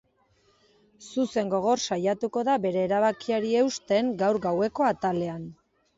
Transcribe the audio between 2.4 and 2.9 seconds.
da bere